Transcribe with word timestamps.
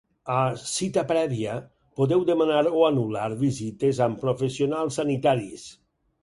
A 0.35 0.35
“Cita 0.69 1.01
prèvia” 1.11 1.57
podeu 2.01 2.23
demanar 2.29 2.63
o 2.79 2.81
anul·lar 2.87 3.27
visites 3.43 4.01
amb 4.07 4.19
professionals 4.25 4.99
sanitaris. 5.03 5.69